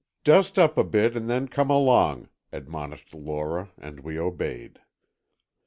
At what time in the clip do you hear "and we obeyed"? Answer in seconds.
3.77-4.79